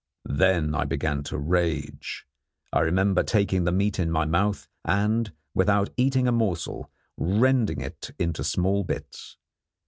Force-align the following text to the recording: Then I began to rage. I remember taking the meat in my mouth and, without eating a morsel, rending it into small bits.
Then 0.25 0.73
I 0.73 0.85
began 0.85 1.21
to 1.25 1.37
rage. 1.37 2.25
I 2.73 2.79
remember 2.79 3.21
taking 3.21 3.65
the 3.65 3.71
meat 3.71 3.99
in 3.99 4.09
my 4.09 4.25
mouth 4.25 4.67
and, 4.83 5.31
without 5.53 5.91
eating 5.95 6.27
a 6.27 6.31
morsel, 6.31 6.89
rending 7.17 7.81
it 7.81 8.09
into 8.17 8.43
small 8.43 8.83
bits. 8.83 9.37